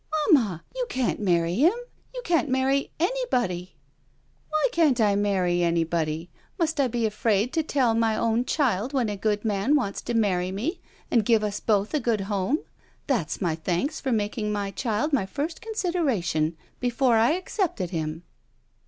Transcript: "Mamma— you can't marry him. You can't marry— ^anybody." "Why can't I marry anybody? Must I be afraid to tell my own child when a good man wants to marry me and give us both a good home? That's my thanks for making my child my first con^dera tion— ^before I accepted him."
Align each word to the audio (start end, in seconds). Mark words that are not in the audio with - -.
"Mamma— 0.31 0.63
you 0.75 0.87
can't 0.89 1.19
marry 1.19 1.53
him. 1.53 1.75
You 2.11 2.23
can't 2.25 2.49
marry— 2.49 2.91
^anybody." 2.99 3.73
"Why 4.49 4.67
can't 4.71 4.99
I 4.99 5.15
marry 5.15 5.61
anybody? 5.61 6.31
Must 6.57 6.79
I 6.79 6.87
be 6.87 7.05
afraid 7.05 7.53
to 7.53 7.61
tell 7.61 7.93
my 7.93 8.15
own 8.17 8.45
child 8.45 8.93
when 8.93 9.09
a 9.09 9.15
good 9.15 9.45
man 9.45 9.75
wants 9.75 10.01
to 10.01 10.15
marry 10.15 10.51
me 10.51 10.81
and 11.11 11.23
give 11.23 11.43
us 11.43 11.59
both 11.59 11.93
a 11.93 11.99
good 11.99 12.21
home? 12.21 12.63
That's 13.05 13.41
my 13.41 13.53
thanks 13.53 13.99
for 14.01 14.11
making 14.11 14.51
my 14.51 14.71
child 14.71 15.13
my 15.13 15.27
first 15.27 15.61
con^dera 15.61 16.23
tion— 16.23 16.57
^before 16.81 17.13
I 17.19 17.33
accepted 17.33 17.91
him." 17.91 18.23